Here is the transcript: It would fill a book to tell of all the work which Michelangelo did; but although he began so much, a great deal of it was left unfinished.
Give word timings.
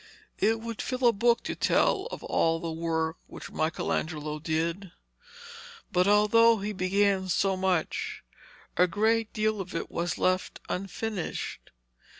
It 0.39 0.59
would 0.61 0.81
fill 0.81 1.05
a 1.05 1.13
book 1.13 1.43
to 1.43 1.53
tell 1.53 2.07
of 2.07 2.23
all 2.23 2.59
the 2.59 2.71
work 2.71 3.17
which 3.27 3.51
Michelangelo 3.51 4.39
did; 4.39 4.91
but 5.91 6.07
although 6.07 6.57
he 6.57 6.73
began 6.73 7.29
so 7.29 7.55
much, 7.55 8.23
a 8.77 8.87
great 8.87 9.31
deal 9.31 9.61
of 9.61 9.75
it 9.75 9.91
was 9.91 10.17
left 10.17 10.59
unfinished. 10.69 11.69